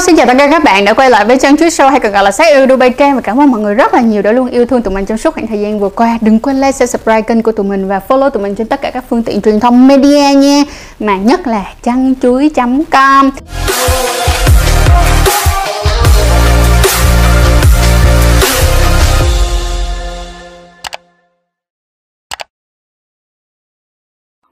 xin 0.00 0.16
chào 0.16 0.26
tất 0.26 0.34
cả 0.38 0.46
các 0.50 0.64
bạn 0.64 0.84
đã 0.84 0.94
quay 0.94 1.10
lại 1.10 1.24
với 1.24 1.38
Chân 1.38 1.56
Chuối 1.56 1.68
Show 1.68 1.90
hay 1.90 2.00
còn 2.00 2.12
gọi 2.12 2.24
là 2.24 2.30
Sách 2.30 2.46
Yêu 2.52 2.66
Dubai 2.68 2.90
Trang 2.90 3.14
và 3.14 3.20
cảm 3.20 3.40
ơn 3.40 3.50
mọi 3.50 3.60
người 3.60 3.74
rất 3.74 3.94
là 3.94 4.00
nhiều 4.00 4.22
đã 4.22 4.32
luôn 4.32 4.48
yêu 4.50 4.66
thương 4.66 4.82
tụi 4.82 4.94
mình 4.94 5.06
trong 5.06 5.18
suốt 5.18 5.34
khoảng 5.34 5.46
thời 5.46 5.60
gian 5.60 5.80
vừa 5.80 5.88
qua. 5.88 6.18
Đừng 6.20 6.38
quên 6.38 6.56
like, 6.60 6.72
share, 6.72 6.86
subscribe 6.86 7.22
kênh 7.22 7.42
của 7.42 7.52
tụi 7.52 7.66
mình 7.66 7.88
và 7.88 8.00
follow 8.08 8.30
tụi 8.30 8.42
mình 8.42 8.54
trên 8.54 8.66
tất 8.66 8.80
cả 8.82 8.90
các 8.90 9.04
phương 9.10 9.22
tiện 9.22 9.40
truyền 9.40 9.60
thông 9.60 9.88
media 9.88 10.34
nha. 10.34 10.62
Mà 11.00 11.16
nhất 11.16 11.46
là 11.46 11.64
chăn 11.82 12.14
chuối.com. 12.22 13.30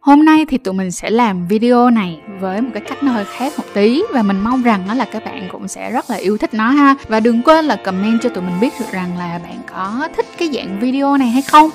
Hôm 0.08 0.24
nay 0.24 0.44
thì 0.48 0.58
tụi 0.58 0.74
mình 0.74 0.90
sẽ 0.90 1.10
làm 1.10 1.46
video 1.46 1.90
này 1.90 2.18
với 2.40 2.60
một 2.60 2.70
cái 2.74 2.82
cách 2.88 3.02
nó 3.02 3.12
hơi 3.12 3.24
khác 3.24 3.52
một 3.56 3.64
tí 3.74 4.02
và 4.12 4.22
mình 4.22 4.40
mong 4.40 4.62
rằng 4.62 4.84
đó 4.88 4.94
là 4.94 5.04
các 5.12 5.24
bạn 5.24 5.48
cũng 5.52 5.68
sẽ 5.68 5.90
rất 5.90 6.10
là 6.10 6.16
yêu 6.16 6.38
thích 6.38 6.54
nó 6.54 6.70
ha. 6.70 6.94
Và 7.08 7.20
đừng 7.20 7.42
quên 7.42 7.64
là 7.64 7.76
comment 7.76 8.22
cho 8.22 8.28
tụi 8.28 8.44
mình 8.44 8.60
biết 8.60 8.72
được 8.80 8.86
rằng 8.92 9.18
là 9.18 9.40
bạn 9.42 9.60
có 9.72 10.08
thích 10.16 10.26
cái 10.38 10.50
dạng 10.54 10.80
video 10.80 11.16
này 11.16 11.28
hay 11.28 11.42
không. 11.42 11.70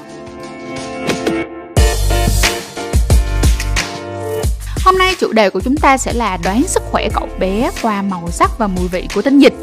Hôm 4.85 4.98
nay 4.98 5.15
chủ 5.20 5.34
đề 5.34 5.49
của 5.49 5.62
chúng 5.62 5.77
ta 5.77 5.98
sẽ 5.98 6.13
là 6.13 6.38
đoán 6.43 6.63
sức 6.63 6.84
khỏe 6.91 7.09
cậu 7.13 7.27
bé 7.40 7.71
qua 7.81 8.02
màu 8.02 8.31
sắc 8.31 8.52
và 8.57 8.68
mùi 8.68 8.88
vị 8.88 9.07
của 9.15 9.21
tinh 9.21 9.40
dịch. 9.40 9.54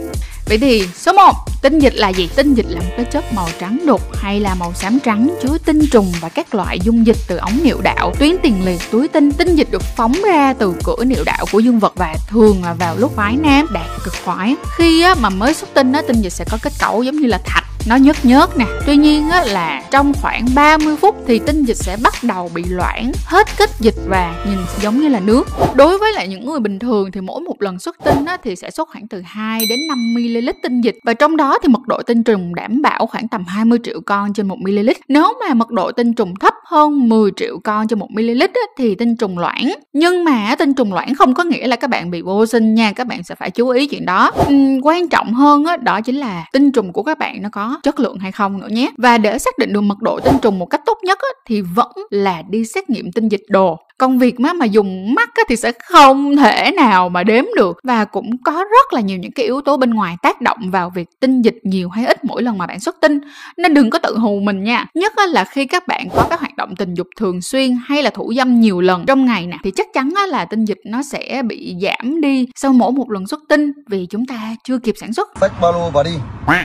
Vậy 0.48 0.58
thì 0.58 0.86
số 0.94 1.12
1 1.12 1.32
Tinh 1.62 1.78
dịch 1.78 1.94
là 1.94 2.08
gì? 2.08 2.28
Tinh 2.36 2.54
dịch 2.54 2.66
là 2.68 2.80
một 2.80 2.90
cái 2.96 3.04
chất 3.04 3.24
màu 3.32 3.48
trắng 3.60 3.78
đục 3.86 4.00
hay 4.14 4.40
là 4.40 4.54
màu 4.54 4.72
xám 4.74 4.98
trắng 5.04 5.34
chứa 5.42 5.58
tinh 5.64 5.80
trùng 5.92 6.12
và 6.20 6.28
các 6.28 6.54
loại 6.54 6.78
dung 6.80 7.06
dịch 7.06 7.16
từ 7.28 7.36
ống 7.36 7.58
niệu 7.62 7.80
đạo, 7.82 8.12
tuyến 8.18 8.36
tiền 8.42 8.64
liệt, 8.64 8.80
túi 8.90 9.08
tinh. 9.08 9.32
Tinh 9.32 9.54
dịch 9.54 9.70
được 9.70 9.82
phóng 9.82 10.12
ra 10.24 10.54
từ 10.58 10.74
cửa 10.84 11.04
niệu 11.04 11.24
đạo 11.24 11.46
của 11.52 11.58
dương 11.58 11.78
vật 11.78 11.92
và 11.96 12.14
thường 12.28 12.64
là 12.64 12.74
vào 12.74 12.96
lúc 12.96 13.12
phái 13.16 13.36
nam 13.36 13.66
đạt 13.72 13.86
cực 14.04 14.14
khoái. 14.24 14.56
Khi 14.76 15.02
á, 15.02 15.14
mà 15.20 15.30
mới 15.30 15.54
xuất 15.54 15.74
tinh 15.74 15.92
á, 15.92 16.02
tinh 16.08 16.22
dịch 16.22 16.32
sẽ 16.32 16.44
có 16.50 16.58
kết 16.62 16.72
cấu 16.80 17.02
giống 17.02 17.16
như 17.16 17.26
là 17.26 17.38
thạch 17.44 17.64
nó 17.86 17.96
nhớt 17.96 18.24
nhớt 18.24 18.56
nè 18.56 18.66
tuy 18.86 18.96
nhiên 18.96 19.28
á, 19.30 19.44
là 19.44 19.82
trong 19.90 20.12
khoảng 20.22 20.46
30 20.54 20.96
phút 20.96 21.16
thì 21.26 21.38
tinh 21.38 21.64
dịch 21.64 21.76
sẽ 21.76 21.96
bắt 22.02 22.14
đầu 22.22 22.50
bị 22.54 22.64
loãng 22.68 23.12
hết 23.24 23.46
kết 23.58 23.70
dịch 23.80 23.94
và 24.08 24.44
nhìn 24.48 24.58
giống 24.82 25.00
như 25.00 25.08
là 25.08 25.20
nước 25.20 25.48
đối 25.74 25.98
với 25.98 26.12
lại 26.12 26.28
những 26.28 26.46
người 26.46 26.60
bình 26.60 26.78
thường 26.78 27.12
thì 27.12 27.20
mỗi 27.20 27.40
một 27.40 27.62
lần 27.62 27.78
xuất 27.78 27.96
tinh 28.04 28.24
á, 28.24 28.36
thì 28.44 28.56
sẽ 28.56 28.70
xuất 28.70 28.88
khoảng 28.88 29.08
từ 29.08 29.22
2 29.24 29.60
đến 29.68 29.78
5 29.88 30.14
ml 30.14 30.50
tinh 30.62 30.80
dịch 30.80 30.98
và 31.04 31.14
trong 31.14 31.36
đó 31.36 31.49
thì 31.62 31.68
mật 31.68 31.86
độ 31.86 32.02
tinh 32.06 32.24
trùng 32.24 32.54
đảm 32.54 32.82
bảo 32.82 33.06
khoảng 33.06 33.28
tầm 33.28 33.44
20 33.44 33.78
triệu 33.82 34.00
con 34.06 34.32
trên 34.32 34.48
1 34.48 34.58
ml. 34.58 34.90
Nếu 35.08 35.32
mà 35.40 35.54
mật 35.54 35.70
độ 35.70 35.92
tinh 35.92 36.14
trùng 36.14 36.34
thấp 36.36 36.54
hơn 36.70 37.08
10 37.08 37.30
triệu 37.36 37.58
con 37.64 37.88
cho 37.88 37.96
1 37.96 38.10
ml 38.10 38.42
thì 38.78 38.94
tinh 38.94 39.16
trùng 39.16 39.38
loãng. 39.38 39.72
Nhưng 39.92 40.24
mà 40.24 40.54
tinh 40.58 40.74
trùng 40.74 40.92
loãng 40.92 41.14
không 41.14 41.34
có 41.34 41.44
nghĩa 41.44 41.66
là 41.66 41.76
các 41.76 41.90
bạn 41.90 42.10
bị 42.10 42.22
vô 42.22 42.46
sinh 42.46 42.74
nha 42.74 42.92
các 42.92 43.06
bạn 43.06 43.22
sẽ 43.22 43.34
phải 43.34 43.50
chú 43.50 43.68
ý 43.68 43.86
chuyện 43.86 44.06
đó. 44.06 44.30
Uhm, 44.46 44.80
quan 44.82 45.08
trọng 45.08 45.34
hơn 45.34 45.64
đó, 45.64 45.76
đó 45.76 46.00
chính 46.00 46.16
là 46.16 46.44
tinh 46.52 46.72
trùng 46.72 46.92
của 46.92 47.02
các 47.02 47.18
bạn 47.18 47.42
nó 47.42 47.48
có 47.52 47.80
chất 47.82 48.00
lượng 48.00 48.18
hay 48.18 48.32
không 48.32 48.60
nữa 48.60 48.68
nhé. 48.70 48.90
Và 48.96 49.18
để 49.18 49.38
xác 49.38 49.58
định 49.58 49.72
được 49.72 49.80
mật 49.80 49.98
độ 50.00 50.20
tinh 50.20 50.34
trùng 50.42 50.58
một 50.58 50.66
cách 50.66 50.80
tốt 50.86 50.98
nhất 51.02 51.18
thì 51.46 51.60
vẫn 51.60 51.92
là 52.10 52.42
đi 52.50 52.64
xét 52.64 52.90
nghiệm 52.90 53.12
tinh 53.12 53.28
dịch 53.28 53.42
đồ. 53.48 53.78
Công 53.98 54.18
việc 54.18 54.40
mà 54.40 54.52
mà 54.52 54.64
dùng 54.64 55.14
mắt 55.14 55.30
thì 55.48 55.56
sẽ 55.56 55.72
không 55.88 56.36
thể 56.36 56.70
nào 56.76 57.08
mà 57.08 57.22
đếm 57.22 57.44
được. 57.56 57.78
Và 57.82 58.04
cũng 58.04 58.42
có 58.42 58.52
rất 58.52 58.92
là 58.92 59.00
nhiều 59.00 59.18
những 59.18 59.32
cái 59.32 59.46
yếu 59.46 59.60
tố 59.60 59.76
bên 59.76 59.90
ngoài 59.90 60.16
tác 60.22 60.40
động 60.40 60.58
vào 60.70 60.90
việc 60.94 61.08
tinh 61.20 61.42
dịch 61.42 61.58
nhiều 61.62 61.88
hay 61.88 62.06
ít 62.06 62.24
mỗi 62.24 62.42
lần 62.42 62.58
mà 62.58 62.66
bạn 62.66 62.80
xuất 62.80 62.96
tinh. 63.00 63.20
Nên 63.56 63.74
đừng 63.74 63.90
có 63.90 63.98
tự 63.98 64.18
hù 64.18 64.40
mình 64.40 64.64
nha. 64.64 64.86
Nhất 64.94 65.12
là 65.28 65.44
khi 65.44 65.66
các 65.66 65.88
bạn 65.88 66.08
có 66.14 66.26
các 66.30 66.40
hoạt 66.40 66.56
động 66.60 66.76
tình 66.76 66.94
dục 66.94 67.06
thường 67.16 67.42
xuyên 67.42 67.76
hay 67.84 68.02
là 68.02 68.10
thủ 68.10 68.32
dâm 68.36 68.60
nhiều 68.60 68.80
lần 68.80 69.06
trong 69.06 69.24
ngày 69.24 69.46
nè 69.46 69.56
thì 69.64 69.70
chắc 69.76 69.86
chắn 69.94 70.14
là 70.28 70.44
tinh 70.44 70.64
dịch 70.64 70.80
nó 70.86 71.02
sẽ 71.02 71.42
bị 71.46 71.74
giảm 71.82 72.20
đi 72.20 72.46
sau 72.56 72.72
mỗi 72.72 72.92
một 72.92 73.10
lần 73.10 73.26
xuất 73.26 73.40
tinh 73.48 73.72
vì 73.88 74.06
chúng 74.10 74.26
ta 74.26 74.56
chưa 74.64 74.78
kịp 74.78 74.94
sản 75.00 75.12
xuất. 75.12 75.28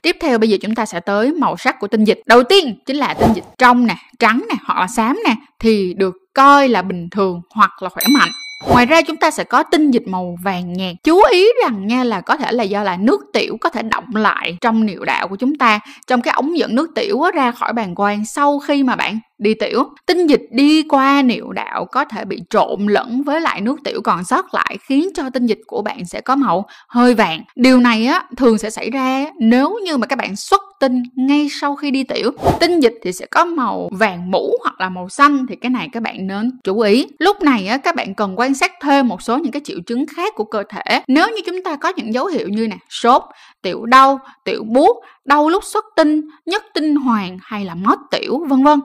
Tiếp 0.04 0.18
theo 0.22 0.38
bây 0.38 0.50
giờ 0.50 0.58
chúng 0.62 0.76
ta 0.76 0.86
sẽ 0.86 1.00
tới 1.00 1.34
màu 1.34 1.58
sắc 1.58 1.80
của 1.80 1.88
tinh 1.88 2.04
dịch. 2.04 2.22
Đầu 2.26 2.44
tiên 2.44 2.76
chính 2.86 2.98
là 2.98 3.14
tinh 3.14 3.30
dịch 3.36 3.46
trong 3.58 3.88
nè 3.88 3.96
trắng 4.20 4.46
nè 4.50 4.56
hoặc 4.66 4.80
là 4.80 4.88
xám 4.88 5.20
nè 5.26 5.36
thì 5.60 5.94
được 5.98 6.16
coi 6.34 6.68
là 6.68 6.82
bình 6.82 7.08
thường 7.12 7.42
hoặc 7.56 7.84
là 7.84 7.90
khỏe 7.90 8.04
mạnh 8.10 8.30
Ngoài 8.64 8.86
ra 8.86 9.02
chúng 9.02 9.18
ta 9.18 9.32
sẽ 9.32 9.44
có 9.44 9.64
tinh 9.64 9.92
dịch 9.92 10.08
màu 10.08 10.38
vàng 10.44 10.74
nhạt. 10.74 10.96
Chú 11.04 11.22
ý 11.32 11.48
rằng 11.64 11.88
nha 11.88 12.04
là 12.04 12.22
có 12.22 12.38
thể 12.38 12.52
là 12.52 12.64
do 12.64 12.84
là 12.84 12.98
nước 12.98 13.22
tiểu 13.34 13.58
có 13.62 13.70
thể 13.70 13.82
động 13.82 14.16
lại 14.16 14.58
trong 14.62 14.86
niệu 14.86 15.06
đạo 15.06 15.28
của 15.28 15.36
chúng 15.36 15.56
ta, 15.56 15.80
trong 16.08 16.22
cái 16.22 16.34
ống 16.34 16.58
dẫn 16.58 16.76
nước 16.76 16.92
tiểu 16.96 17.22
ra 17.34 17.52
khỏi 17.52 17.74
bàng 17.74 17.96
quang 17.96 18.26
sau 18.26 18.60
khi 18.60 18.84
mà 18.84 18.96
bạn 18.96 19.20
đi 19.38 19.54
tiểu. 19.54 19.84
Tinh 20.06 20.28
dịch 20.28 20.42
đi 20.52 20.84
qua 20.90 21.22
niệu 21.22 21.52
đạo 21.52 21.86
có 21.86 22.06
thể 22.06 22.26
bị 22.26 22.42
trộn 22.50 22.86
lẫn 22.88 23.24
với 23.24 23.42
lại 23.42 23.62
nước 23.62 23.76
tiểu 23.84 24.02
còn 24.04 24.24
sót 24.24 24.54
lại 24.54 24.78
khiến 24.82 25.10
cho 25.16 25.30
tinh 25.30 25.46
dịch 25.46 25.60
của 25.68 25.82
bạn 25.82 26.06
sẽ 26.06 26.22
có 26.22 26.36
màu 26.36 26.66
hơi 26.88 27.14
vàng. 27.14 27.44
Điều 27.56 27.80
này 27.80 28.06
á 28.06 28.24
thường 28.38 28.58
sẽ 28.58 28.70
xảy 28.70 28.90
ra 28.90 29.26
nếu 29.40 29.80
như 29.86 29.98
mà 29.98 30.08
các 30.08 30.16
bạn 30.16 30.36
xuất 30.36 30.62
tinh 30.86 31.04
ngay 31.16 31.48
sau 31.62 31.76
khi 31.76 31.92
đi 31.92 32.04
tiểu. 32.04 32.32
Tinh 32.60 32.80
dịch 32.80 32.94
thì 33.04 33.12
sẽ 33.12 33.26
có 33.26 33.46
màu 33.46 33.90
vàng 33.92 34.32
mũ 34.32 34.52
hoặc 34.64 34.82
là 34.82 34.90
màu 34.90 35.10
xanh 35.10 35.46
thì 35.50 35.56
cái 35.56 35.70
này 35.70 35.90
các 35.92 36.04
bạn 36.04 36.28
nên 36.28 36.52
chú 36.64 36.80
ý. 36.80 37.08
Lúc 37.20 37.42
này 37.42 37.68
á 37.68 37.78
các 37.78 37.96
bạn 37.96 38.16
cần 38.16 38.40
quan 38.40 38.54
sát 38.54 38.72
thêm 38.82 39.08
một 39.08 39.22
số 39.22 39.38
những 39.38 39.52
cái 39.52 39.62
triệu 39.66 39.78
chứng 39.86 40.06
khác 40.06 40.34
của 40.36 40.44
cơ 40.44 40.64
thể. 40.70 41.02
Nếu 41.08 41.28
như 41.28 41.42
chúng 41.46 41.64
ta 41.64 41.76
có 41.76 41.94
những 41.96 42.14
dấu 42.14 42.26
hiệu 42.26 42.50
như 42.50 42.68
nè, 42.68 42.78
sốt, 42.90 43.22
tiểu 43.62 43.86
đau, 43.86 44.20
tiểu 44.44 44.64
buốt, 44.64 45.04
đau 45.26 45.50
lúc 45.50 45.64
xuất 45.64 45.86
tinh, 45.96 46.22
nhất 46.46 46.64
tinh 46.74 46.96
hoàng 46.96 47.38
hay 47.42 47.66
là 47.66 47.76
mót 47.76 48.00
tiểu 48.12 48.46
vân 48.50 48.64
vân. 48.64 48.80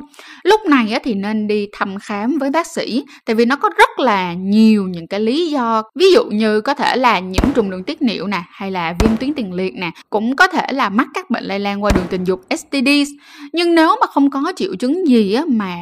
Lúc 0.44 0.60
này 0.66 0.92
á, 0.92 0.98
thì 1.02 1.14
nên 1.14 1.46
đi 1.46 1.68
thăm 1.72 1.98
khám 1.98 2.38
với 2.38 2.50
bác 2.50 2.66
sĩ 2.66 3.04
tại 3.26 3.36
vì 3.36 3.44
nó 3.44 3.56
có 3.56 3.70
rất 3.78 3.98
là 3.98 4.32
nhiều 4.32 4.84
những 4.84 5.06
cái 5.06 5.20
lý 5.20 5.50
do 5.50 5.82
ví 5.94 6.12
dụ 6.12 6.24
như 6.24 6.60
có 6.60 6.74
thể 6.74 6.96
là 6.96 7.18
nhiễm 7.18 7.52
trùng 7.54 7.70
đường 7.70 7.84
tiết 7.84 8.02
niệu 8.02 8.26
nè 8.26 8.42
hay 8.50 8.70
là 8.70 8.94
viêm 9.00 9.16
tuyến 9.16 9.34
tiền 9.34 9.52
liệt 9.52 9.74
nè 9.74 9.90
cũng 10.10 10.36
có 10.36 10.48
thể 10.48 10.66
là 10.72 10.88
mắc 10.88 11.08
các 11.14 11.30
bệnh 11.30 11.44
lây 11.44 11.58
lan 11.58 11.84
qua 11.84 11.89
đường 11.94 12.06
tình 12.10 12.24
dục 12.24 12.40
STDs 12.56 13.10
nhưng 13.52 13.74
nếu 13.74 13.96
mà 14.00 14.06
không 14.06 14.30
có 14.30 14.52
triệu 14.56 14.74
chứng 14.74 15.08
gì 15.08 15.34
á, 15.34 15.42
mà 15.48 15.74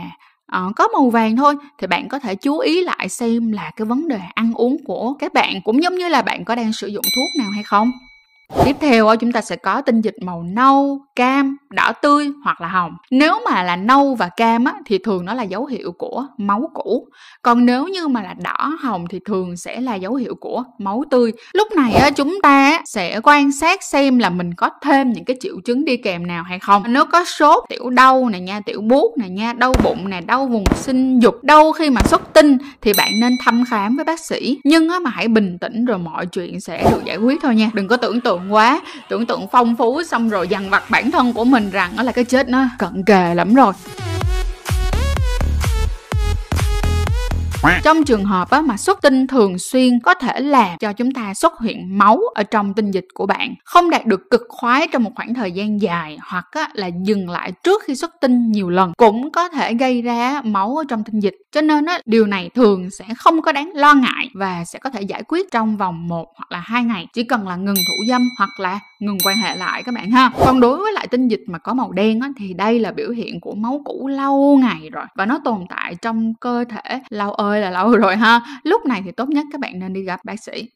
uh, 0.56 0.76
có 0.76 0.88
màu 0.92 1.10
vàng 1.10 1.36
thôi 1.36 1.54
thì 1.78 1.86
bạn 1.86 2.08
có 2.08 2.18
thể 2.18 2.34
chú 2.34 2.58
ý 2.58 2.82
lại 2.84 3.08
xem 3.08 3.52
là 3.52 3.70
cái 3.76 3.84
vấn 3.84 4.08
đề 4.08 4.20
ăn 4.34 4.52
uống 4.54 4.76
của 4.84 5.14
các 5.18 5.34
bạn 5.34 5.60
cũng 5.64 5.82
giống 5.82 5.94
như 5.94 6.08
là 6.08 6.22
bạn 6.22 6.44
có 6.44 6.54
đang 6.54 6.72
sử 6.72 6.86
dụng 6.86 7.04
thuốc 7.16 7.42
nào 7.42 7.50
hay 7.54 7.62
không. 7.62 7.92
Tiếp 8.64 8.76
theo 8.80 9.16
chúng 9.16 9.32
ta 9.32 9.40
sẽ 9.40 9.56
có 9.56 9.80
tinh 9.82 10.00
dịch 10.00 10.14
màu 10.22 10.42
nâu, 10.42 11.00
cam, 11.16 11.56
đỏ 11.70 11.92
tươi 12.02 12.30
hoặc 12.44 12.60
là 12.60 12.68
hồng. 12.68 12.92
Nếu 13.10 13.40
mà 13.44 13.62
là 13.62 13.76
nâu 13.76 14.14
và 14.14 14.28
cam 14.36 14.64
á, 14.64 14.74
thì 14.86 14.98
thường 14.98 15.24
nó 15.24 15.34
là 15.34 15.42
dấu 15.42 15.66
hiệu 15.66 15.92
của 15.98 16.26
máu 16.38 16.70
cũ. 16.74 17.08
Còn 17.42 17.66
nếu 17.66 17.86
như 17.86 18.08
mà 18.08 18.22
là 18.22 18.34
đỏ 18.44 18.76
hồng 18.80 19.04
thì 19.10 19.20
thường 19.24 19.56
sẽ 19.56 19.80
là 19.80 19.94
dấu 19.94 20.14
hiệu 20.14 20.34
của 20.40 20.64
máu 20.78 21.04
tươi. 21.10 21.32
Lúc 21.52 21.68
này 21.76 21.92
á, 21.92 22.10
chúng 22.10 22.38
ta 22.42 22.80
sẽ 22.84 23.20
quan 23.22 23.52
sát 23.52 23.82
xem 23.82 24.18
là 24.18 24.30
mình 24.30 24.54
có 24.54 24.70
thêm 24.82 25.12
những 25.12 25.24
cái 25.24 25.36
triệu 25.40 25.54
chứng 25.64 25.84
đi 25.84 25.96
kèm 25.96 26.26
nào 26.26 26.42
hay 26.42 26.58
không. 26.58 26.82
Nếu 26.88 27.04
có 27.04 27.24
sốt, 27.24 27.64
tiểu 27.68 27.90
đau 27.90 28.28
này 28.28 28.40
nha, 28.40 28.60
tiểu 28.60 28.80
buốt 28.80 29.18
này 29.18 29.30
nha, 29.30 29.52
đau 29.52 29.74
bụng 29.84 30.10
này, 30.10 30.20
đau 30.20 30.46
vùng 30.46 30.64
sinh 30.74 31.20
dục, 31.20 31.34
đau 31.42 31.72
khi 31.72 31.90
mà 31.90 32.00
xuất 32.04 32.32
tinh 32.32 32.58
thì 32.82 32.92
bạn 32.96 33.10
nên 33.20 33.36
thăm 33.44 33.64
khám 33.70 33.96
với 33.96 34.04
bác 34.04 34.20
sĩ. 34.20 34.58
Nhưng 34.64 34.88
á, 34.88 34.98
mà 34.98 35.10
hãy 35.10 35.28
bình 35.28 35.58
tĩnh 35.58 35.84
rồi 35.84 35.98
mọi 35.98 36.26
chuyện 36.26 36.60
sẽ 36.60 36.90
được 36.90 37.04
giải 37.04 37.16
quyết 37.16 37.38
thôi 37.42 37.54
nha. 37.54 37.70
Đừng 37.74 37.88
có 37.88 37.96
tưởng 37.96 38.20
tượng 38.20 38.37
tượng 38.38 38.54
quá. 38.54 38.80
Tưởng 39.08 39.26
tượng 39.26 39.46
phong 39.52 39.76
phú 39.76 40.02
xong 40.02 40.28
rồi 40.28 40.48
dằn 40.48 40.70
vặt 40.70 40.90
bản 40.90 41.10
thân 41.10 41.32
của 41.32 41.44
mình 41.44 41.70
rằng 41.70 41.96
đó 41.96 42.02
là 42.02 42.12
cái 42.12 42.24
chết 42.24 42.48
nó 42.48 42.64
cận 42.78 43.04
kề 43.04 43.34
lắm 43.34 43.54
rồi. 43.54 43.72
Trong 47.84 48.04
trường 48.04 48.24
hợp 48.24 48.50
á, 48.50 48.60
mà 48.60 48.76
xuất 48.76 49.02
tinh 49.02 49.26
thường 49.26 49.58
xuyên 49.58 50.00
có 50.00 50.14
thể 50.14 50.40
làm 50.40 50.78
cho 50.78 50.92
chúng 50.92 51.12
ta 51.12 51.34
xuất 51.34 51.52
hiện 51.60 51.98
máu 51.98 52.20
ở 52.34 52.42
trong 52.42 52.74
tinh 52.74 52.90
dịch 52.90 53.06
của 53.14 53.26
bạn 53.26 53.54
không 53.64 53.90
đạt 53.90 54.06
được 54.06 54.30
cực 54.30 54.42
khoái 54.48 54.88
trong 54.92 55.02
một 55.02 55.10
khoảng 55.14 55.34
thời 55.34 55.52
gian 55.52 55.80
dài 55.80 56.18
hoặc 56.30 56.46
á, 56.50 56.68
là 56.72 56.90
dừng 57.04 57.30
lại 57.30 57.52
trước 57.64 57.82
khi 57.84 57.94
xuất 57.94 58.10
tinh 58.20 58.52
nhiều 58.52 58.70
lần 58.70 58.92
cũng 58.96 59.32
có 59.32 59.48
thể 59.48 59.74
gây 59.74 60.02
ra 60.02 60.40
máu 60.44 60.76
ở 60.76 60.84
trong 60.88 61.04
tinh 61.04 61.20
dịch. 61.20 61.34
Cho 61.52 61.60
nên 61.60 61.86
á, 61.86 62.00
điều 62.06 62.26
này 62.26 62.50
thường 62.54 62.90
sẽ 62.90 63.04
không 63.16 63.42
có 63.42 63.52
đáng 63.52 63.72
lo 63.74 63.94
ngại 63.94 64.28
và 64.34 64.64
sẽ 64.64 64.78
có 64.78 64.90
thể 64.90 65.02
giải 65.02 65.22
quyết 65.28 65.50
trong 65.50 65.76
vòng 65.76 66.08
1 66.08 66.26
hoặc 66.36 66.52
là 66.52 66.60
hai 66.60 66.84
ngày. 66.84 67.06
Chỉ 67.12 67.22
cần 67.24 67.48
là 67.48 67.56
ngừng 67.56 67.74
thủ 67.74 68.04
dâm 68.08 68.28
hoặc 68.38 68.50
là 68.60 68.80
ngừng 69.00 69.18
quan 69.24 69.36
hệ 69.36 69.56
lại 69.56 69.82
các 69.82 69.94
bạn 69.94 70.10
ha. 70.10 70.30
Còn 70.44 70.60
đối 70.60 70.78
với 70.78 70.92
lại 70.92 71.06
tinh 71.06 71.28
dịch 71.28 71.42
mà 71.46 71.58
có 71.58 71.74
màu 71.74 71.92
đen 71.92 72.20
á, 72.20 72.28
thì 72.36 72.54
đây 72.54 72.78
là 72.78 72.90
biểu 72.92 73.10
hiện 73.10 73.40
của 73.40 73.54
máu 73.54 73.82
cũ 73.84 74.08
lâu 74.08 74.58
ngày 74.60 74.90
rồi 74.92 75.04
và 75.14 75.26
nó 75.26 75.38
tồn 75.44 75.58
tại 75.68 75.94
trong 76.02 76.34
cơ 76.40 76.64
thể 76.68 77.00
lâu 77.10 77.32
ơi 77.32 77.57
là 77.60 77.70
lâu 77.70 77.96
rồi 77.96 78.16
ha 78.16 78.40
lúc 78.64 78.86
này 78.86 79.02
thì 79.04 79.12
tốt 79.12 79.28
nhất 79.28 79.46
các 79.52 79.60
bạn 79.60 79.78
nên 79.78 79.92
đi 79.92 80.02
gặp 80.02 80.20
bác 80.24 80.40
sĩ 80.42 80.68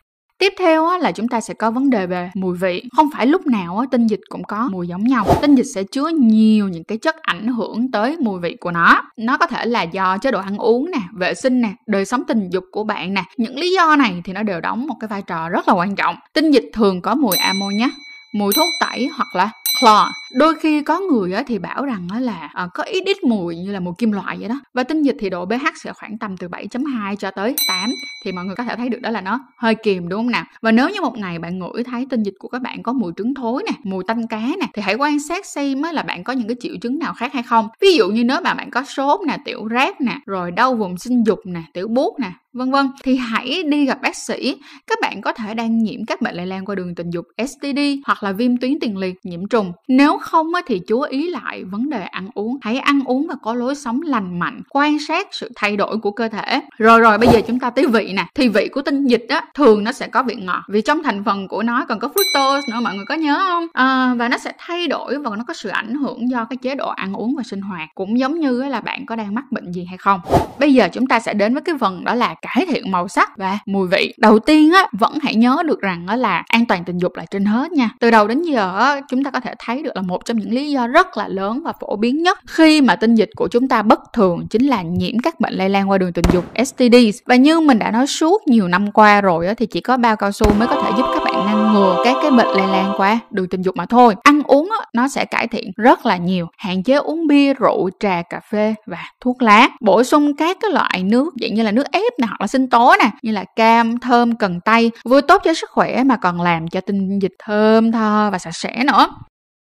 Tiếp 0.43 0.53
theo 0.59 0.87
á, 0.87 0.99
là 0.99 1.13
chúng 1.13 1.29
ta 1.29 1.41
sẽ 1.41 1.55
có 1.55 1.71
vấn 1.71 1.91
đề 1.91 2.07
về 2.07 2.31
mùi 2.35 2.57
vị. 2.57 2.83
Không 2.97 3.09
phải 3.15 3.27
lúc 3.27 3.47
nào 3.47 3.79
á, 3.79 3.87
tinh 3.91 4.07
dịch 4.07 4.21
cũng 4.29 4.45
có 4.45 4.69
mùi 4.73 4.89
giống 4.89 5.05
nhau. 5.05 5.27
Tinh 5.43 5.55
dịch 5.55 5.67
sẽ 5.75 5.83
chứa 5.83 6.09
nhiều 6.09 6.69
những 6.69 6.85
cái 6.85 6.99
chất 6.99 7.17
ảnh 7.23 7.47
hưởng 7.47 7.91
tới 7.91 8.17
mùi 8.21 8.41
vị 8.41 8.57
của 8.61 8.71
nó. 8.71 9.03
Nó 9.17 9.37
có 9.37 9.47
thể 9.47 9.67
là 9.67 9.83
do 9.83 10.19
chế 10.19 10.31
độ 10.31 10.41
ăn 10.41 10.59
uống 10.59 10.91
nè, 10.91 10.99
vệ 11.13 11.35
sinh 11.35 11.61
nè, 11.61 11.73
đời 11.87 12.05
sống 12.05 12.23
tình 12.29 12.51
dục 12.51 12.65
của 12.73 12.85
bạn 12.85 13.15
nè. 13.15 13.25
Những 13.37 13.59
lý 13.59 13.73
do 13.73 13.97
này 13.97 14.23
thì 14.25 14.33
nó 14.33 14.43
đều 14.43 14.61
đóng 14.61 14.87
một 14.87 14.95
cái 15.01 15.09
vai 15.09 15.23
trò 15.23 15.49
rất 15.49 15.69
là 15.69 15.75
quan 15.75 15.97
trọng. 15.97 16.17
Tinh 16.35 16.51
dịch 16.51 16.71
thường 16.73 17.03
có 17.03 17.15
mùi 17.15 17.37
ammo 17.37 17.67
nhé, 17.71 17.91
mùi 18.35 18.53
thuốc 18.57 18.69
tẩy 18.81 19.09
hoặc 19.17 19.29
là 19.37 19.51
chlor 19.81 20.09
đôi 20.35 20.55
khi 20.55 20.83
có 20.83 21.01
người 21.01 21.33
á, 21.33 21.43
thì 21.47 21.59
bảo 21.59 21.85
rằng 21.85 22.09
là 22.21 22.51
ờ, 22.55 22.69
có 22.75 22.83
ít 22.83 23.05
ít 23.07 23.25
mùi 23.25 23.57
như 23.57 23.73
là 23.73 23.81
mùi 23.81 23.95
kim 23.99 24.13
loại 24.13 24.37
vậy 24.41 24.49
đó. 24.49 24.61
Và 24.75 24.83
tinh 24.83 25.03
dịch 25.03 25.17
thì 25.19 25.31
độ 25.31 25.47
pH 25.47 25.67
sẽ 25.75 25.93
khoảng 25.93 26.19
tầm 26.19 26.37
từ 26.37 26.49
7.2 26.49 27.17
cho 27.17 27.31
tới 27.31 27.55
8 27.69 27.91
thì 28.25 28.33
mọi 28.33 28.45
người 28.45 28.57
có 28.57 28.65
thể 28.65 28.77
thấy 28.77 28.89
được 28.89 29.01
đó 29.01 29.11
là 29.11 29.21
nó 29.21 29.41
hơi 29.57 29.75
kiềm 29.75 30.09
đúng 30.09 30.19
không 30.19 30.31
nào? 30.31 30.45
Và 30.63 30.73
nếu 30.73 30.89
như 30.89 31.01
một 31.01 31.19
ngày 31.19 31.39
bạn 31.39 31.59
ngửi 31.59 31.85
thấy 31.85 32.07
tinh 32.11 32.23
dịch 32.23 32.35
của 32.39 32.49
các 32.49 32.63
bạn 32.63 32.83
có 32.83 32.93
mùi 32.93 33.13
trứng 33.17 33.35
thối 33.35 33.63
nè 33.67 33.73
mùi 33.85 34.05
tanh 34.05 34.27
cá 34.27 34.41
nè 34.41 34.67
thì 34.75 34.83
hãy 34.83 34.95
quan 34.95 35.21
sát 35.21 35.47
xem 35.47 35.83
là 35.83 36.03
bạn 36.03 36.25
có 36.25 36.33
những 36.33 36.49
cái 36.49 36.57
triệu 36.61 36.75
chứng 36.81 36.99
nào 36.99 37.15
khác 37.15 37.33
hay 37.33 37.43
không. 37.43 37.69
Ví 37.81 37.97
dụ 37.97 38.09
như 38.09 38.25
nếu 38.25 38.41
mà 38.45 38.55
bạn 38.55 38.71
có 38.71 38.83
sốt 38.85 39.21
nè 39.27 39.39
tiểu 39.45 39.67
rác 39.67 40.01
nè 40.01 40.19
rồi 40.27 40.51
đau 40.51 40.75
vùng 40.75 40.99
sinh 40.99 41.23
dục 41.27 41.39
nè 41.45 41.63
tiểu 41.75 41.89
buốt 41.89 42.21
nè 42.21 42.33
vân 42.53 42.71
vân 42.71 42.91
thì 43.03 43.17
hãy 43.17 43.63
đi 43.63 43.87
gặp 43.87 43.99
bác 44.03 44.17
sĩ. 44.17 44.57
Các 44.87 44.99
bạn 45.03 45.21
có 45.21 45.33
thể 45.33 45.55
đang 45.55 45.79
nhiễm 45.79 46.05
các 46.07 46.23
bệnh 46.23 46.35
lây 46.35 46.47
lan 46.47 46.65
qua 46.65 46.75
đường 46.75 46.95
tình 46.95 47.11
dục 47.11 47.25
STD 47.47 47.79
hoặc 48.07 48.23
là 48.23 48.33
viêm 48.33 48.57
tuyến 48.57 48.81
tiền 48.81 48.97
liệt 48.97 49.15
nhiễm 49.25 49.49
trùng. 49.49 49.73
Nếu 49.89 50.19
không 50.23 50.53
thì 50.67 50.79
chú 50.79 51.01
ý 51.01 51.31
lại 51.31 51.65
vấn 51.65 51.91
đề 51.91 52.03
ăn 52.03 52.29
uống. 52.35 52.59
Hãy 52.63 52.79
ăn 52.79 53.01
uống 53.05 53.27
và 53.27 53.35
có 53.43 53.55
lối 53.55 53.75
sống 53.75 54.03
lành 54.03 54.39
mạnh 54.39 54.63
quan 54.69 54.99
sát 55.09 55.29
sự 55.31 55.53
thay 55.57 55.77
đổi 55.77 55.97
của 55.99 56.11
cơ 56.11 56.29
thể. 56.29 56.61
Rồi 56.79 57.01
rồi 57.01 57.19
bây 57.19 57.29
giờ 57.29 57.41
chúng 57.47 57.59
ta 57.59 57.71
tới 57.71 57.87
vị 57.87 58.13
nè. 58.17 58.27
Thì 58.35 58.49
vị 58.49 58.69
của 58.73 58.83
tinh 58.83 59.07
dịch 59.07 59.27
á 59.29 59.45
thường 59.55 59.85
nó 59.85 59.93
sẽ 59.93 60.07
có 60.07 60.23
vị 60.23 60.35
ngọt 60.35 60.63
vì 60.69 60.81
trong 60.81 61.03
thành 61.03 61.25
phần 61.25 61.49
của 61.49 61.63
nó 61.63 61.85
còn 61.89 61.99
có 61.99 62.09
fructose 62.09 62.61
nữa 62.73 62.81
mọi 62.83 62.95
người 62.95 63.05
có 63.09 63.15
nhớ 63.15 63.39
không? 63.39 63.67
À, 63.73 64.15
và 64.15 64.29
nó 64.29 64.39
sẽ 64.39 64.53
thay 64.59 64.89
đổi 64.89 65.19
và 65.19 65.37
nó 65.37 65.45
có 65.49 65.55
sự 65.55 65.69
ảnh 65.69 65.95
hưởng 65.95 66.31
do 66.31 66.45
cái 66.45 66.57
chế 66.57 66.75
độ 66.75 66.89
ăn 66.89 67.13
uống 67.13 67.35
và 67.37 67.43
sinh 67.43 67.61
hoạt. 67.61 67.89
Cũng 67.95 68.19
giống 68.19 68.41
như 68.41 68.63
là 68.63 68.81
bạn 68.81 69.07
có 69.07 69.17
đang 69.17 69.35
mắc 69.35 69.45
bệnh 69.51 69.73
gì 69.73 69.85
hay 69.85 69.99
không. 69.99 70.21
Bây 70.59 70.75
giờ 70.75 70.89
chúng 70.93 71.07
ta 71.07 71.21
sẽ 71.21 71.35
đến 71.35 71.55
với 71.55 71.63
cái 71.63 71.75
phần 71.81 72.05
đó 72.05 72.15
là 72.15 72.35
cải 72.43 72.67
thiện 72.69 72.91
màu 72.91 73.09
sắc 73.09 73.37
và 73.37 73.59
mùi 73.67 73.89
vị. 73.89 74.15
Đầu 74.19 74.39
tiên 74.39 74.73
á 74.73 74.87
vẫn 74.93 75.19
hãy 75.23 75.35
nhớ 75.35 75.63
được 75.67 75.81
rằng 75.81 76.07
á 76.07 76.17
là 76.17 76.45
an 76.49 76.67
toàn 76.67 76.85
tình 76.85 76.99
dục 76.99 77.17
là 77.17 77.25
trên 77.31 77.45
hết 77.45 77.73
nha. 77.73 77.91
Từ 78.01 78.11
đầu 78.11 78.29
đến 78.29 78.43
giờ 78.43 78.79
á 78.79 79.01
chúng 79.09 79.25
ta 79.25 79.31
có 79.31 79.41
thể 79.41 79.55
thấy 79.59 79.83
được 79.83 79.93
là 79.95 80.03
một 80.13 80.25
trong 80.25 80.37
những 80.37 80.53
lý 80.53 80.71
do 80.71 80.87
rất 80.87 81.17
là 81.17 81.29
lớn 81.29 81.63
và 81.65 81.73
phổ 81.81 81.97
biến 81.97 82.23
nhất 82.23 82.39
khi 82.47 82.81
mà 82.81 82.97
tinh 82.97 83.15
dịch 83.15 83.31
của 83.37 83.49
chúng 83.49 83.69
ta 83.69 83.83
bất 83.83 84.01
thường 84.13 84.47
chính 84.51 84.67
là 84.67 84.83
nhiễm 84.83 85.19
các 85.23 85.41
bệnh 85.41 85.55
lây 85.55 85.69
lan 85.69 85.91
qua 85.91 85.99
đường 85.99 86.13
tình 86.13 86.25
dục 86.33 86.45
STDs 86.65 87.19
và 87.27 87.37
như 87.37 87.61
mình 87.61 87.79
đã 87.79 87.91
nói 87.91 88.07
suốt 88.07 88.43
nhiều 88.47 88.69
năm 88.69 88.93
qua 88.93 89.21
rồi 89.21 89.47
á, 89.47 89.55
thì 89.55 89.67
chỉ 89.67 89.81
có 89.81 89.97
bao 89.97 90.17
cao 90.17 90.33
su 90.33 90.55
mới 90.59 90.69
có 90.69 90.83
thể 90.83 90.91
giúp 90.97 91.07
các 91.15 91.23
bạn 91.25 91.47
ngăn 91.47 91.73
ngừa 91.73 92.03
các 92.05 92.17
cái 92.23 92.31
bệnh 92.31 92.47
lây 92.47 92.67
lan 92.67 92.95
qua 92.97 93.19
đường 93.31 93.49
tình 93.49 93.63
dục 93.63 93.77
mà 93.77 93.87
thôi. 93.87 94.15
Ăn 94.23 94.43
uống 94.43 94.71
nó 94.95 95.09
sẽ 95.09 95.25
cải 95.25 95.49
thiện 95.49 95.71
rất 95.77 96.07
là 96.07 96.17
nhiều, 96.17 96.47
hạn 96.59 96.83
chế 96.83 96.95
uống 96.95 97.27
bia, 97.27 97.55
rượu, 97.55 97.91
trà, 98.01 98.23
cà 98.31 98.41
phê 98.51 98.75
và 98.87 98.99
thuốc 99.21 99.43
lá. 99.43 99.69
Bổ 99.81 100.05
sung 100.05 100.37
các 100.37 100.57
cái 100.61 100.71
loại 100.71 101.03
nước 101.03 101.35
dạng 101.41 101.55
như 101.55 101.63
là 101.63 101.71
nước 101.71 101.87
ép 101.93 102.13
này 102.19 102.29
hoặc 102.29 102.41
là 102.41 102.47
sinh 102.47 102.71
tố 102.71 102.95
nè, 102.99 103.11
như 103.23 103.33
là 103.33 103.45
cam, 103.57 103.99
thơm, 103.99 104.37
cần 104.37 104.61
tây, 104.65 104.91
vừa 105.05 105.21
tốt 105.21 105.43
cho 105.45 105.55
sức 105.55 105.71
khỏe 105.71 106.05
mà 106.05 106.17
còn 106.17 106.41
làm 106.41 106.69
cho 106.69 106.81
tinh 106.81 107.19
dịch 107.19 107.35
thơm 107.45 107.93
tho 107.93 108.31
và 108.33 108.39
sạch 108.39 108.55
sẽ 108.55 108.85
nữa 108.85 109.09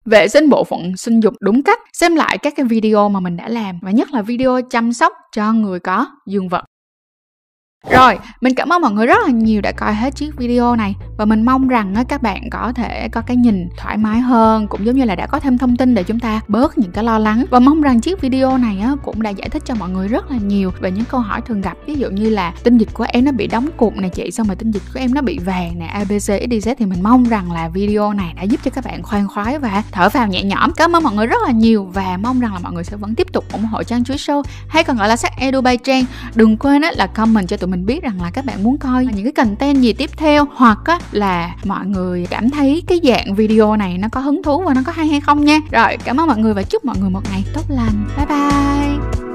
vệ 0.05 0.29
sinh 0.29 0.49
bộ 0.49 0.65
phận 0.65 0.97
sinh 0.97 1.21
dục 1.21 1.35
đúng 1.41 1.63
cách, 1.63 1.79
xem 1.93 2.15
lại 2.15 2.39
các 2.39 2.53
cái 2.57 2.67
video 2.67 3.09
mà 3.09 3.21
mình 3.21 3.37
đã 3.37 3.49
làm, 3.49 3.79
và 3.83 3.91
nhất 3.91 4.13
là 4.13 4.23
video 4.23 4.61
chăm 4.71 4.93
sóc 4.93 5.13
cho 5.37 5.53
người 5.53 5.81
có 5.81 6.07
dương 6.27 6.49
vật 6.49 6.65
rồi, 7.89 8.19
mình 8.41 8.55
cảm 8.55 8.73
ơn 8.73 8.83
mọi 8.83 8.91
người 8.91 9.07
rất 9.07 9.19
là 9.27 9.33
nhiều 9.33 9.61
đã 9.61 9.73
coi 9.73 9.95
hết 9.95 10.17
chiếc 10.17 10.37
video 10.37 10.77
này. 10.77 10.95
Và 11.17 11.25
mình 11.25 11.43
mong 11.43 11.69
rằng 11.69 11.95
các 12.09 12.23
bạn 12.23 12.51
có 12.51 12.73
thể 12.73 13.09
có 13.09 13.21
cái 13.21 13.37
nhìn 13.37 13.69
thoải 13.77 13.97
mái 13.97 14.21
hơn 14.21 14.69
cũng 14.69 14.87
giống 14.87 14.97
như 14.97 15.05
là 15.05 15.15
đã 15.15 15.27
có 15.27 15.41
thêm 15.41 15.59
thông 15.59 15.77
tin 15.77 15.95
để 15.95 16.03
chúng 16.03 16.21
ta 16.21 16.41
bớt 16.49 16.79
những 16.79 16.91
cái 16.93 17.05
lo 17.05 17.19
lắng. 17.19 17.45
Và 17.51 17.59
mong 17.59 17.83
rằng 17.83 18.01
chiếc 18.01 18.21
video 18.21 18.59
này 18.59 18.85
cũng 19.03 19.23
đã 19.23 19.31
giải 19.31 19.49
thích 19.49 19.63
cho 19.67 19.75
mọi 19.75 19.91
người 19.91 20.09
rất 20.09 20.31
là 20.31 20.37
nhiều 20.37 20.73
về 20.81 20.91
những 20.91 21.05
câu 21.05 21.21
hỏi 21.21 21.41
thường 21.41 21.61
gặp. 21.61 21.77
Ví 21.87 21.95
dụ 21.95 22.11
như 22.11 22.31
là 22.31 22.53
tinh 22.63 22.79
dịch 22.79 22.89
của 22.95 23.07
em 23.09 23.25
nó 23.25 23.33
bị 23.33 23.47
đóng 23.47 23.69
cục 23.77 23.97
này 23.97 24.11
chị 24.11 24.31
xong 24.31 24.47
rồi 24.47 24.57
tinh 24.57 24.71
dịch 24.71 24.83
của 24.95 25.01
em 25.01 25.15
nó 25.15 25.21
bị 25.23 25.39
vàng 25.39 25.79
nè 25.79 25.87
ABC 25.87 26.29
XYZ 26.29 26.75
thì 26.79 26.87
mình 26.87 27.03
mong 27.03 27.25
rằng 27.25 27.53
là 27.53 27.69
video 27.69 28.13
này 28.13 28.35
đã 28.37 28.43
giúp 28.43 28.61
cho 28.65 28.71
các 28.71 28.85
bạn 28.85 29.03
khoan 29.03 29.29
khoái 29.29 29.59
và 29.59 29.83
thở 29.93 30.09
vào 30.09 30.29
nhẹ 30.29 30.43
nhõm. 30.43 30.73
Cảm 30.77 30.97
ơn 30.97 31.03
mọi 31.03 31.15
người 31.15 31.27
rất 31.27 31.43
là 31.47 31.53
nhiều 31.53 31.85
và 31.93 32.19
mong 32.23 32.41
rằng 32.41 32.53
là 32.55 32.59
mọi 32.59 32.73
người 32.73 32.85
sẽ 32.85 32.97
vẫn 32.97 33.15
tiếp 33.15 33.33
tục 33.33 33.45
ủng 33.53 33.65
hộ 33.65 33.83
trang 33.83 34.05
chuối 34.05 34.17
show. 34.17 34.43
Hay 34.69 34.85
còn 34.85 34.97
gọi 34.97 35.09
là 35.09 35.17
sách 35.17 35.33
edu 35.37 35.61
by 35.61 35.77
trang. 35.77 36.05
Đừng 36.35 36.57
quên 36.57 36.83
là 36.83 37.07
comment 37.07 37.49
cho 37.49 37.57
tụi 37.57 37.70
mình 37.71 37.87
biết 37.87 38.03
rằng 38.03 38.23
là 38.23 38.31
các 38.31 38.45
bạn 38.45 38.65
muốn 38.65 38.79
coi 38.79 39.07
những 39.07 39.25
cái 39.25 39.33
content 39.33 39.83
gì 39.83 39.93
tiếp 39.93 40.11
theo 40.17 40.47
hoặc 40.55 40.79
á, 40.85 40.99
là 41.13 41.57
mọi 41.65 41.87
người 41.87 42.27
cảm 42.31 42.51
thấy 42.51 42.83
cái 42.87 43.01
dạng 43.05 43.35
video 43.35 43.77
này 43.77 43.99
nó 43.99 44.09
có 44.13 44.21
hứng 44.21 44.43
thú 44.43 44.63
và 44.67 44.75
nó 44.75 44.81
có 44.87 44.93
hay 44.93 45.07
hay 45.07 45.21
không 45.21 45.45
nha. 45.45 45.59
Rồi 45.71 45.97
cảm 46.05 46.21
ơn 46.21 46.27
mọi 46.27 46.39
người 46.39 46.55
và 46.55 46.63
chúc 46.63 46.85
mọi 46.85 46.97
người 47.01 47.11
một 47.11 47.23
ngày 47.31 47.45
tốt 47.55 47.65
lành. 47.69 48.09
Bye 48.17 48.27
bye. 48.27 49.30